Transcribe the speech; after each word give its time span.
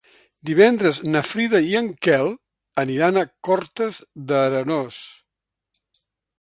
Divendres 0.49 0.99
na 1.15 1.21
Frida 1.31 1.61
i 1.73 1.77
en 1.81 1.91
Quel 2.07 2.33
aniran 2.85 3.21
a 3.21 3.27
Cortes 3.51 4.03
d'Arenós. 4.33 5.01